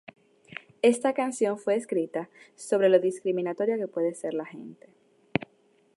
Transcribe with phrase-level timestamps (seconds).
[0.81, 4.89] Esta canción fue escrita sobre lo discriminatoria que puede ser la gente.